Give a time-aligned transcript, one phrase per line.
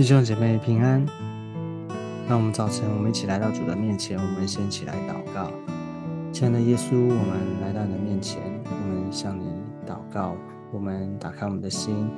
[0.00, 1.04] 弟兄姐妹平安。
[2.26, 5.50] 那我们早晨，我们一起来到主的面前，我们先起来祷告。
[6.32, 9.44] 亲爱的耶稣，我们来到你的面前，我们向你
[9.86, 10.34] 祷告。
[10.72, 12.08] 我们打开我们的心，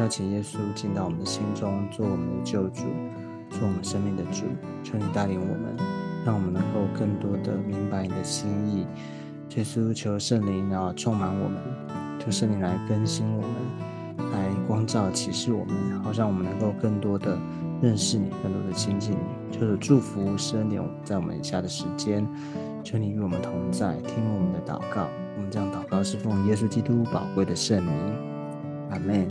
[0.00, 2.82] 邀请耶稣进到我们的心中，做我们的救主，
[3.48, 4.46] 做我们生命的主。
[4.82, 5.76] 求你带领我们，
[6.26, 8.84] 让我们能够更多的明白你的心意。
[9.54, 11.58] 耶稣，求圣灵啊充满我们，
[12.18, 13.50] 求圣灵来更新我们，
[14.32, 17.38] 来光照启示我们，好让我们能够更多的
[17.80, 19.18] 认识你，更多的亲近你。
[19.50, 22.26] 求主祝福施恩点在我们以下的时间，
[22.84, 25.06] 求你与我们同在，听我们的祷告。
[25.36, 27.92] 我们这样祷告是奉耶稣基督宝贵的圣名，
[28.90, 29.28] 阿门。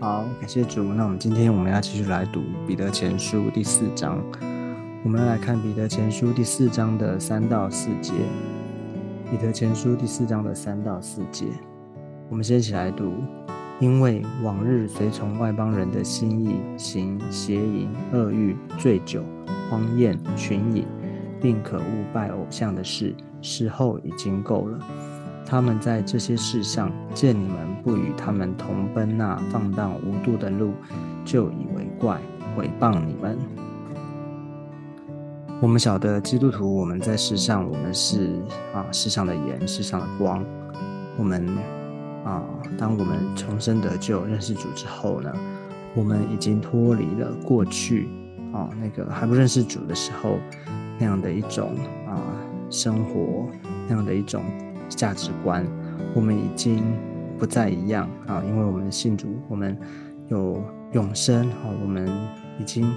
[0.00, 0.82] 好，感谢主。
[0.92, 4.22] 那我们今天我们要继续来读彼得前书第四章，
[5.04, 8.12] 我们来看彼得前书第四章的三到四节。
[9.30, 11.46] 彼得前书第四章的三到四节，
[12.28, 13.12] 我们先一起来读。
[13.78, 19.22] 因为往日随从外邦人的心意行邪淫、恶欲、醉酒、
[19.68, 20.86] 荒宴、群饮，
[21.42, 24.78] 并可恶拜偶像的事，时候已经够了。
[25.44, 30.72] 他们在这些事上见你们不与他们同奔那放荡无度的路，
[31.22, 32.18] 就以为怪，
[32.56, 33.36] 毁谤你们。
[35.60, 38.40] 我们晓得基督徒，我们在世上，我们是
[38.72, 40.42] 啊世上的盐，世上的光。
[41.18, 41.46] 我们
[42.26, 42.42] 啊，
[42.76, 45.32] 当我们重生得救、认识主之后呢，
[45.94, 48.08] 我们已经脱离了过去
[48.52, 50.38] 啊那个还不认识主的时候
[50.98, 52.20] 那样的一种啊
[52.68, 53.46] 生活，
[53.88, 54.42] 那样的一种
[54.88, 55.64] 价值观。
[56.14, 56.82] 我们已经
[57.38, 59.78] 不再一样啊，因为我们信主，我们
[60.28, 60.60] 有
[60.92, 62.08] 永生啊，我们
[62.58, 62.92] 已经。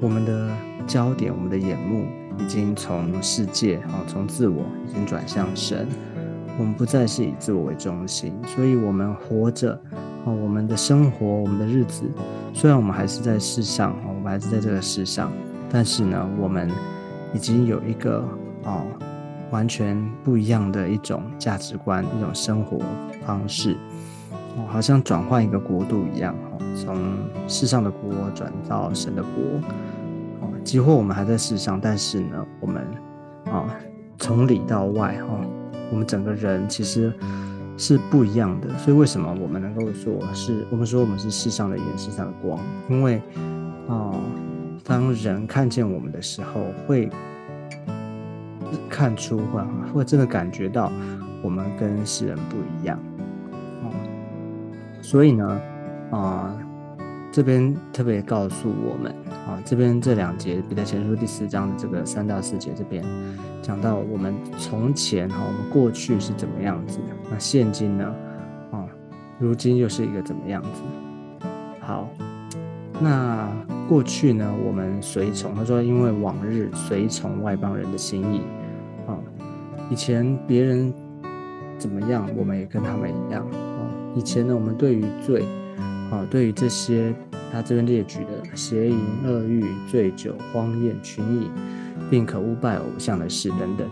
[0.00, 0.50] 我们的
[0.84, 5.86] 焦点，我们的眼目已经从世界啊，从自我已经转向神。
[6.62, 9.72] 我们不再是以自我为中心，所以我们活着
[10.24, 12.04] 啊，我们的生活，我们的日子，
[12.54, 15.32] 虽然我们还是在世上，我们还是在这个世上，
[15.68, 16.70] 但是呢，我们
[17.34, 18.24] 已经有一个
[18.62, 18.84] 啊，
[19.50, 22.78] 完全不一样的一种价值观，一种生活
[23.26, 23.76] 方式，
[24.56, 26.96] 哦好像转换一个国度一样哈，从
[27.48, 29.42] 世上的国转到神的国。
[30.40, 32.86] 哦几乎我们还在世上，但是呢，我们
[33.46, 33.66] 啊，
[34.16, 35.44] 从里到外哈，
[35.92, 37.12] 我们整个人其实
[37.76, 38.76] 是不一样的。
[38.78, 42.58] 所以为什么我们能够说是我们说我们是世上的盐，世上的光？
[42.88, 43.22] 因为
[43.86, 44.18] 啊，
[44.82, 47.08] 当人看见我们的时候，会
[48.88, 49.64] 看出或
[49.94, 50.90] 会真的感觉到
[51.42, 52.98] 我们跟世人不一样。
[55.00, 55.60] 所以呢，
[56.10, 56.56] 啊。
[57.32, 59.10] 这边特别告诉我们
[59.46, 63.02] 啊，这边这两节彼得前书第四章的这个三到四节这边
[63.62, 66.98] 讲到我们从前哈，我们过去是怎么样子，
[67.30, 68.14] 那现今呢
[68.70, 68.84] 啊，
[69.38, 71.48] 如今又是一个怎么样子？
[71.80, 72.06] 好，
[73.00, 73.48] 那
[73.88, 78.42] 过去呢，我们随从他说，因为往日随从外邦人的心意
[79.06, 79.16] 啊，
[79.88, 80.92] 以前别人
[81.78, 83.88] 怎么样，我们也跟他们一样啊。
[84.14, 85.42] 以前呢，我们对于罪。
[86.12, 87.14] 啊，对于这些
[87.50, 91.50] 他这边列举的邪淫、恶欲、醉酒、荒宴、群饮，
[92.10, 93.88] 并可污拜偶像的事等等，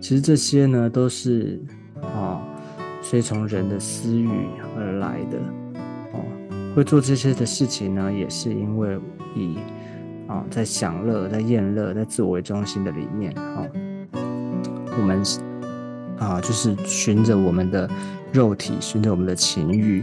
[0.00, 1.60] 其实这些呢都是
[2.00, 2.40] 啊，
[3.02, 4.30] 随从人的私欲
[4.74, 5.38] 而来的。
[6.14, 6.24] 哦，
[6.74, 8.98] 会做这些的事情呢，也是因为
[9.36, 9.58] 以
[10.26, 13.66] 啊，在享乐、在厌乐、在自我为中心的里面啊，
[14.98, 15.22] 我们
[16.18, 17.86] 啊，就是循着我们的
[18.32, 20.02] 肉体，循着我们的情欲。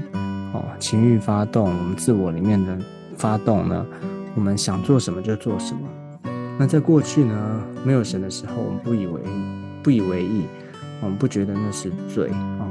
[0.58, 2.78] 哦，情欲发动，我们自我里面的
[3.16, 3.86] 发动呢，
[4.34, 5.82] 我们想做什么就做什么。
[6.58, 9.22] 那在过去呢，没有神的时候，我们不以为
[9.84, 10.46] 不以为意，
[11.02, 12.68] 我们不觉得那是罪啊。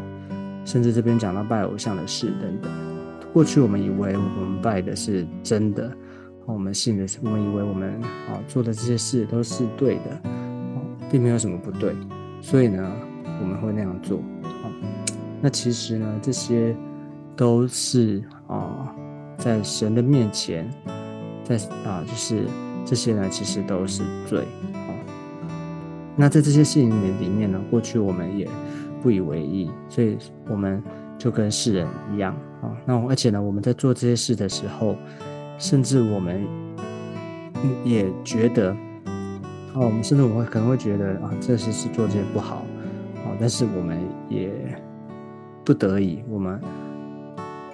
[0.64, 2.72] 甚至这边讲到拜偶像的事等等，
[3.32, 5.88] 过去我们以为我们拜的是真的，
[6.44, 7.94] 我们信的是，我们以为我们
[8.28, 10.20] 啊做的这些事都是对的，
[11.08, 11.94] 并没有什么不对，
[12.42, 12.92] 所以呢，
[13.40, 14.20] 我们会那样做。
[15.40, 16.74] 那其实呢，这些。
[17.36, 18.94] 都是啊，
[19.36, 20.68] 在神的面前，
[21.44, 22.46] 在啊，就是
[22.84, 24.40] 这些呢，其实都是罪
[24.72, 24.88] 啊。
[26.16, 26.88] 那在这些事情
[27.20, 28.48] 里面呢，过去我们也
[29.02, 30.16] 不以为意，所以
[30.48, 30.82] 我们
[31.18, 32.74] 就跟世人一样啊。
[32.86, 34.96] 那而且呢，我们在做这些事的时候，
[35.58, 36.42] 甚至我们
[37.84, 38.74] 也觉得，
[39.74, 42.64] 哦，我们甚至我们可能会觉得啊，这些事做这些不好
[43.26, 43.98] 啊，但是我们
[44.30, 44.50] 也
[45.66, 46.58] 不得已，我们。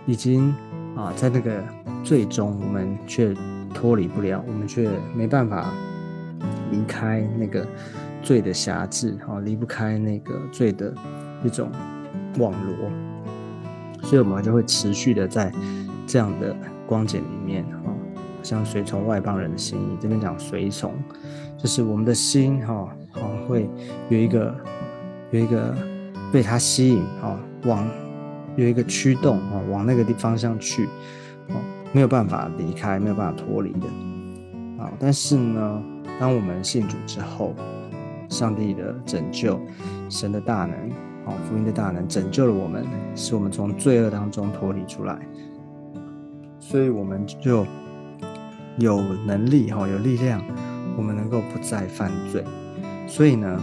[0.07, 0.55] 已经
[0.97, 1.63] 啊，在那个
[2.03, 3.35] 最终，我们却
[3.73, 5.73] 脱离不了，我们却没办法
[6.71, 7.67] 离开那个
[8.23, 10.93] 罪的辖制，哈，离不开那个罪的
[11.45, 11.71] 一种
[12.39, 12.91] 网罗，
[14.03, 15.53] 所以我们就会持续的在
[16.07, 16.55] 这样的
[16.87, 17.89] 光景里面啊，
[18.43, 20.93] 像随从外邦人的心意，这边讲随从，
[21.57, 23.71] 就是我们的心哈，好会
[24.09, 24.55] 有一个
[25.31, 25.75] 有一个
[26.33, 27.89] 被他吸引啊，往
[28.57, 30.87] 有一个驱动啊，往那个地方向去，
[31.49, 31.57] 哦，
[31.93, 33.87] 没有办法离开，没有办法脱离的
[34.83, 34.91] 啊。
[34.99, 35.83] 但是呢，
[36.21, 37.55] 当我们信主之后，
[38.29, 39.61] 上帝的拯救，
[40.09, 40.77] 神的大能。
[41.25, 42.85] 好，福音的大能拯救了我们，
[43.15, 45.17] 使我们从罪恶当中脱离出来，
[46.59, 47.65] 所以我们就
[48.79, 50.43] 有能力哈，有力量，
[50.97, 52.43] 我们能够不再犯罪。
[53.07, 53.61] 所以呢，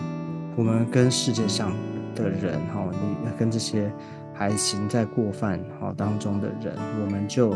[0.55, 1.73] 我们跟世界上
[2.15, 3.91] 的人哈，你跟这些
[4.39, 7.49] 还行在过犯哈当中的人，我们就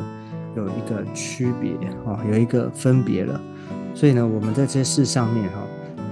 [0.53, 1.71] 有一个区别
[2.03, 3.39] 哈，有一个分别了。
[3.95, 5.65] 所以呢，我们在这些事上面哈。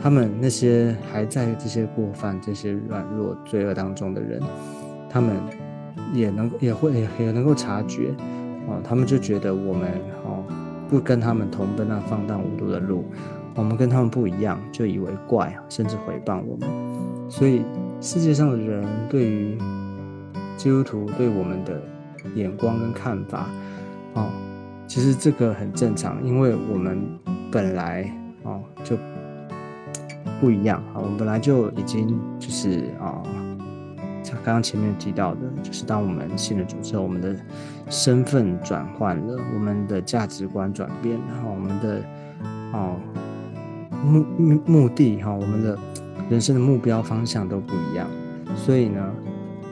[0.04, 4.42] 他们那些还在这些过犯、这些软弱、罪恶当中的人，
[5.08, 5.36] 他们
[6.12, 8.12] 也能也会也能够察觉，
[8.66, 9.92] 哦，他们就觉得我们
[10.26, 10.44] 哦
[10.90, 13.06] 不跟他们同奔那放荡无度的路，
[13.54, 16.68] 我们跟他们不一样，就以为怪，甚至诽谤我们。
[17.30, 17.62] 所以
[18.02, 19.56] 世界上的人对于
[20.62, 21.81] 基督徒对我们的
[22.36, 23.50] 眼光跟看法，
[24.13, 24.30] 哦，
[24.86, 27.02] 其实这个很正常，因为我们
[27.52, 28.08] 本来
[28.44, 28.96] 哦就。
[30.40, 30.98] 不一样啊！
[30.98, 33.22] 我们本来就已经就是啊，
[34.24, 37.36] 像刚刚前面提到的，就是当我们信了主之后，我们的
[37.90, 42.02] 身份转换了，我们的价值观转变，然后我们的
[42.74, 42.96] 哦
[44.04, 45.78] 目目目的哈，我们的
[46.28, 48.08] 人生的目标方向都不一样。
[48.56, 49.13] 所以呢，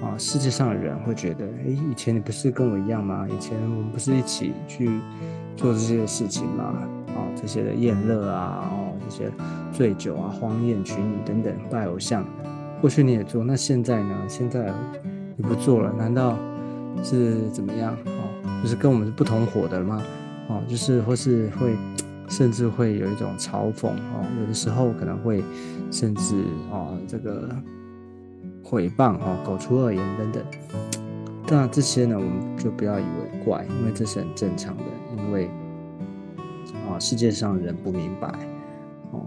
[0.01, 3.27] 啊，世界上的人会觉得，哎，以前你不是跟我一样吗？
[3.29, 4.89] 以前我们不是一起去
[5.57, 6.63] 做这些事情吗？
[7.07, 9.31] 啊，这些的宴乐啊，哦，这些。
[9.71, 12.25] 醉酒啊，荒宴群女等等，拜偶像。
[12.81, 14.15] 过去你也做，那现在呢？
[14.27, 14.73] 现在
[15.37, 16.37] 你不做了，难道
[17.03, 17.95] 是怎么样？
[18.05, 20.01] 哦，就是跟我们是不同伙的吗？
[20.47, 21.77] 哦，就是或是会，
[22.27, 25.43] 甚至会有一种嘲讽哦，有的时候可能会
[25.91, 27.47] 甚至哦，这个
[28.63, 30.43] 毁谤哦，口出恶言等等。
[31.47, 34.83] 那这些呢，我们就不要以为怪，因为这是很正常的，
[35.17, 35.49] 因为
[36.87, 38.27] 啊，世界上人不明白
[39.11, 39.25] 哦。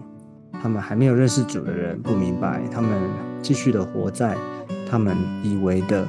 [0.62, 3.11] 他们还没有认识主的人不明白，他们
[3.43, 4.37] 继续的活在
[4.88, 6.06] 他们以为的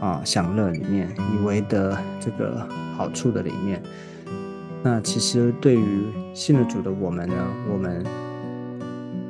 [0.00, 3.82] 啊享乐里面，以为的这个好处的里面。
[4.82, 7.34] 那其实对于信了主的我们呢，
[7.72, 8.04] 我们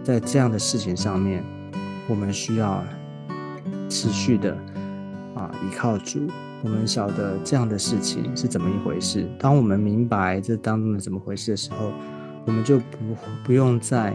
[0.02, 1.44] 在这样的事情上面，
[2.08, 2.82] 我们需要
[3.92, 4.56] 持续的
[5.34, 6.20] 啊依靠主。
[6.64, 9.28] 我们晓得这样的事情是怎么一回事。
[9.38, 11.92] 当我们明白这当中的怎么回事的时候，
[12.46, 12.84] 我们就不
[13.44, 14.14] 不用再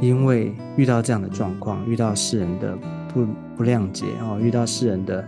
[0.00, 2.78] 因为遇到这样的状况，遇到世人的
[3.12, 5.22] 不不谅解哦，遇到世人的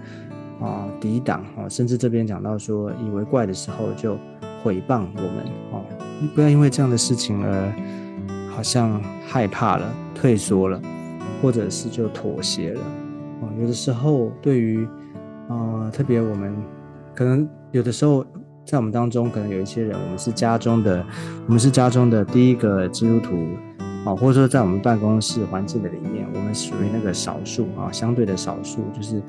[0.61, 4.17] 啊抵挡哦，甚至这边讲到说以为怪的时候就
[4.63, 5.85] 毁谤我们哦，
[6.35, 7.73] 不要因为这样的事情而
[8.55, 10.81] 好像害怕了、退缩了，
[11.43, 12.81] 或者是就妥协了
[13.41, 13.49] 哦。
[13.61, 14.87] 有的时候对于
[15.49, 16.55] 啊，特别我们
[17.15, 18.25] 可能有的时候。
[18.69, 21.07] 在我们当中，可能有一些人，我们是家中的，
[21.47, 23.37] 我们是家中的第一个基督徒，
[24.05, 29.23] 啊，或者说在我们办公室环境的里面，我们属于那个少数啊，相对的少数，就是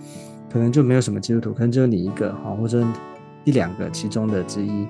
[0.52, 2.84] 可能就没有什么基督徒，可能只有你一个哈，或者
[3.44, 4.88] 一两个其中的之一，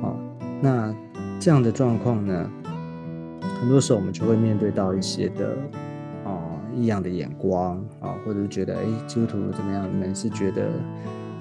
[0.00, 0.14] 啊，
[0.60, 0.94] 那
[1.40, 2.48] 这样的状况呢，
[3.60, 5.56] 很多时候我们就会面对到一些的
[6.74, 9.88] 异样的眼光啊，或者是觉得哎，基督徒怎么样？
[9.90, 10.70] 你们是觉得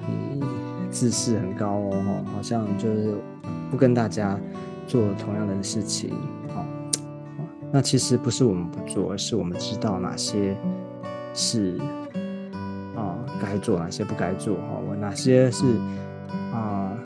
[0.08, 0.44] 你？
[0.90, 3.14] 自视很高哦，好像就是
[3.70, 4.40] 不跟大家
[4.88, 6.12] 做同样的事情，
[6.56, 6.64] 哦，
[7.74, 10.56] 那其实不是我们不做，而是我们知道哪些
[11.34, 11.78] 是
[12.96, 15.66] 啊该做，哪些不该做，哈，我哪些是
[16.54, 16.98] 啊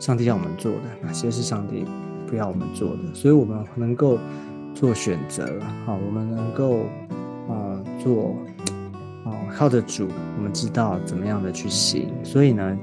[0.00, 1.84] 上帝要我们做的，哪些是上帝
[2.26, 4.18] 不要我们做的，所以我们能够
[4.74, 6.86] 做选择，好，我们能够
[8.08, 8.34] 做
[9.24, 12.78] 哦靠着主，我们知道怎么样的去行，所以呢。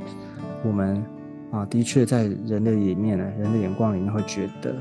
[0.67, 1.05] 我们
[1.51, 4.73] 啊，的确在人的里面呢，人的眼光里面会觉得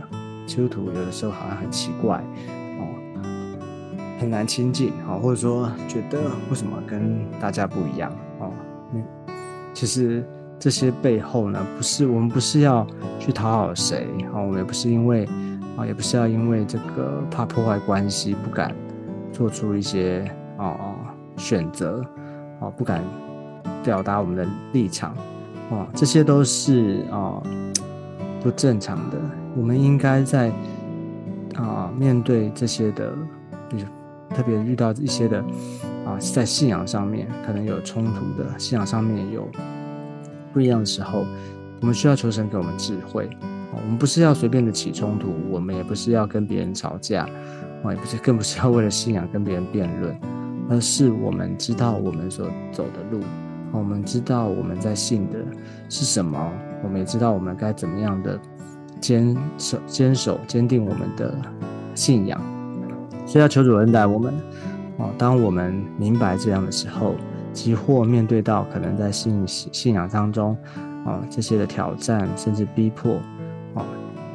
[0.46, 2.24] 基督徒有的时候好像很奇怪
[2.78, 2.88] 哦，
[4.18, 8.10] 很难亲近啊，或者说觉得为什么跟大家不一样
[8.40, 8.50] 哦？
[8.94, 9.34] 那
[9.74, 10.24] 其实
[10.58, 12.86] 这些背后呢，不是我们不是要
[13.20, 15.28] 去讨好谁啊，我们也不是因为
[15.76, 18.74] 啊，也不是要因为这个怕破坏关系不敢
[19.34, 20.24] 做出一些
[20.56, 22.00] 啊选择
[22.60, 23.02] 啊，不敢
[23.82, 25.12] 表达我们的立场。
[25.70, 27.42] 哦，这些都是啊
[28.40, 29.18] 不正常的。
[29.56, 30.52] 我们应该在
[31.56, 33.12] 啊面对这些的，
[34.30, 35.38] 特别遇到一些的
[36.06, 39.48] 啊在信仰上面可能有冲突的，信仰上面有
[40.52, 41.26] 不一样的时候，
[41.80, 43.28] 我们需要求神给我们智慧。
[43.76, 47.24] 我们不是要随便的起冲突，我们也不是要跟别人吵架，
[47.82, 50.16] 啊，也不是， 更不是要为了信仰跟别人辩论，
[50.68, 53.22] 而是我们知道我们所走的路，
[53.72, 55.38] 我们知道我们在信的
[55.88, 56.52] 是什么，
[56.82, 58.38] 我们也知道我们该怎么样的
[59.00, 61.34] 坚守、坚守、坚定我们的
[61.94, 62.40] 信仰。
[63.26, 64.34] 所以要求主恩待我们，
[64.98, 67.14] 哦，当我们明白这样的时候，
[67.52, 70.56] 即或面对到可能在信信仰当中，
[71.06, 73.18] 哦，这些的挑战甚至逼迫。
[73.74, 73.84] 哦，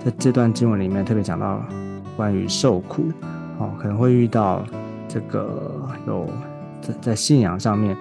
[0.04, 1.64] 在这段经文里面特别讲到
[2.16, 3.04] 关于受苦，
[3.58, 4.64] 哦，可能会遇到
[5.08, 6.30] 这个有
[6.82, 7.96] 在在信仰上面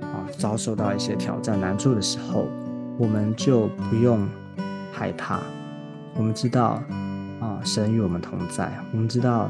[0.00, 2.46] 啊遭受到一些挑战难处的时候，
[2.98, 4.26] 我们就不用
[4.92, 5.40] 害怕。
[6.16, 6.82] 我们知道
[7.40, 9.48] 啊，神与我们同在，我们知道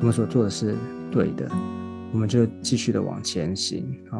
[0.00, 0.76] 我们所做的是
[1.10, 1.48] 对的，
[2.12, 4.18] 我们就继续的往前行，啊，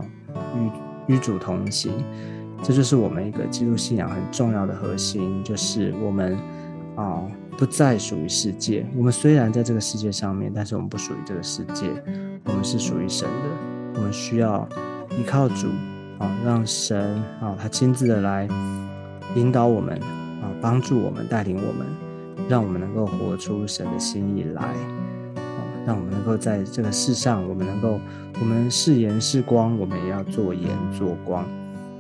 [1.09, 1.93] 与与主同行。
[2.63, 6.39] 这就是我们一个基督信仰很重要的核心，就是我们。
[7.01, 7.23] 啊，
[7.57, 8.87] 不再属于世界。
[8.95, 11.91] 我们虽然在这个世界上面，但是我们不属于这个世界，
[12.45, 13.97] 我们是属于神的。
[13.97, 14.69] 我们需要
[15.19, 15.69] 依靠主，
[16.19, 18.47] 啊，让神啊，他亲自的来
[19.35, 19.97] 引导我们，
[20.43, 21.87] 啊，帮助我们，带领我们，
[22.51, 27.99] 让我们能够活出神的心意来，啊，让我们能够在这个世上，我们能够，
[28.41, 31.45] 我们是盐是光，我们也要做盐做光，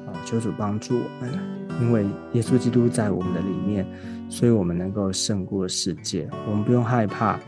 [0.06, 1.38] 啊，求主帮助我们，
[1.80, 2.04] 因为
[2.34, 3.86] 耶稣基督在我们的里面。
[4.30, 7.38] 所以，我们能够胜过世界，我们不用害怕。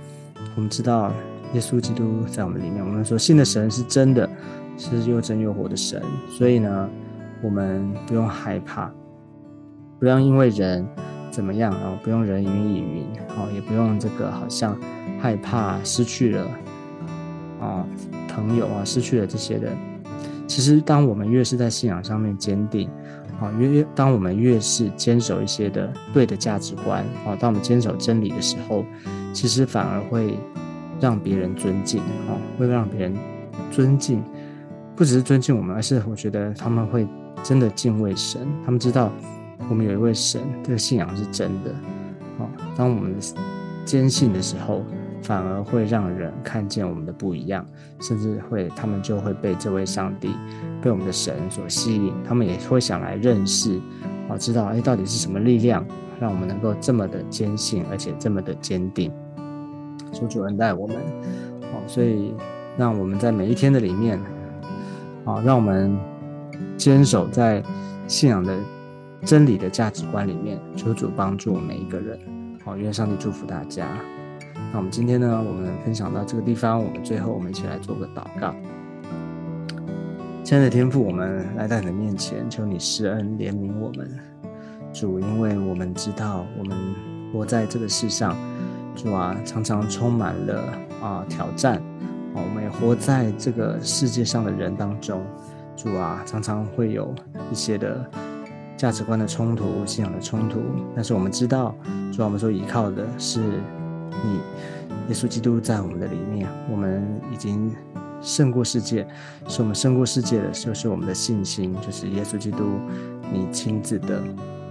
[0.56, 1.12] 我们知道
[1.54, 2.84] 耶稣基督在我们里面。
[2.84, 4.28] 我们说信的神是真的，
[4.76, 6.02] 是又真又活的神。
[6.28, 6.90] 所以呢，
[7.40, 8.92] 我们不用害怕，
[10.00, 10.84] 不要因为人
[11.30, 14.76] 怎么样啊，不用人云亦云，哦，也不用这个好像
[15.20, 16.50] 害怕失去了
[17.60, 17.86] 啊
[18.28, 19.72] 朋友啊，失去了这些人。
[20.48, 22.90] 其实，当我们越是在信仰上面坚定。
[23.42, 28.84] 啊，越越当我们越是坚守一些的对的价值观，啊，当我们坚守真理的时候，
[29.32, 30.38] 其实反而会
[31.00, 33.14] 让别人尊敬，啊，会让别人
[33.72, 34.22] 尊敬，
[34.94, 37.04] 不只是尊敬我们，而是我觉得他们会
[37.42, 39.10] 真的敬畏神，他们知道
[39.68, 41.70] 我们有一位神，这个信仰是真的，
[42.38, 42.46] 啊，
[42.76, 43.12] 当我们
[43.84, 44.84] 坚信的时候。
[45.22, 47.64] 反而会让人看见我们的不一样，
[48.00, 50.34] 甚至会他们就会被这位上帝、
[50.82, 53.80] 被我们的神所吸引，他们也会想来认识，
[54.28, 55.86] 啊，知道哎，到底是什么力量
[56.20, 59.12] 让我们能够这么的坚信，而且这么的坚定。
[60.12, 60.96] 求主恩待我们，
[61.72, 62.34] 哦，所以
[62.76, 64.20] 让我们在每一天的里面，
[65.24, 65.96] 啊，让我们
[66.76, 67.62] 坚守在
[68.06, 68.58] 信仰的
[69.24, 70.58] 真理的价值观里面。
[70.76, 72.18] 求主帮助每一个人，
[72.64, 73.86] 好，愿上帝祝福大家。
[74.72, 76.82] 那我们今天呢，我们分享到这个地方。
[76.82, 78.54] 我们最后，我们一起来做个祷告。
[80.42, 84.10] 亲爱的天父，我们来到你的面前，求你施恩怜悯我们。
[84.90, 86.74] 主，因为我们知道，我们
[87.34, 88.34] 活在这个世上，
[88.96, 90.62] 主啊，常常充满了
[91.02, 91.82] 啊挑战。
[92.32, 95.22] 我们也活在这个世界上的人当中，
[95.76, 97.14] 主啊，常常会有
[97.50, 98.10] 一些的
[98.74, 100.60] 价值观的冲突、信仰的冲突。
[100.94, 101.74] 但是我们知道，
[102.10, 103.60] 主啊，我们所依靠的是。
[104.24, 104.40] 你，
[105.08, 107.02] 耶稣基督在我们的里面，我们
[107.32, 107.74] 已经
[108.20, 109.06] 胜过世界。
[109.48, 112.78] 是我们胜过世界的，就是我们的信心，就是耶稣基督，
[113.32, 114.22] 你亲自的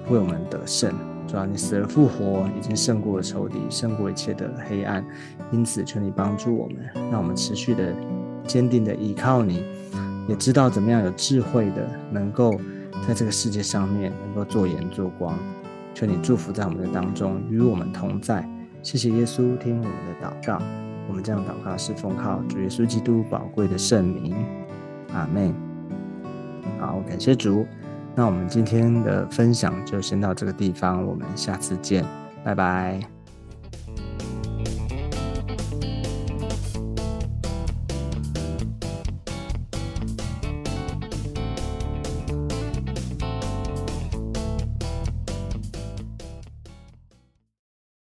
[0.09, 0.93] 为我们得胜。
[1.27, 5.05] 主要你死而复活，已经胜过了仇敌，胜过一切的黑暗。
[5.51, 6.77] 因此，求你帮助我们，
[7.11, 7.93] 让我们持续的
[8.45, 9.63] 坚定的依靠你，
[10.27, 12.59] 也知道怎么样有智慧的，能够
[13.07, 15.37] 在这个世界上面能够做盐做光。
[15.93, 18.45] 求你祝福在我们的当中，与我们同在。
[18.83, 20.61] 谢谢耶稣听我们的祷告，
[21.07, 24.35] 我们这样祷告是奉靠主耶稣基督宝贵的圣名，
[25.13, 25.53] 阿妹。
[26.79, 27.65] 好，感谢主。
[28.15, 32.03] 那我们今天的分享就先到这个地方，我们下次见，
[32.43, 33.20] 拜拜。